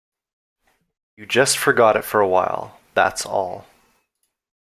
You 1.15 1.27
just 1.27 1.59
forgot 1.59 1.95
it 1.95 2.03
for 2.03 2.21
a 2.21 2.27
while, 2.27 2.79
that's 2.95 3.23
all. 3.23 3.67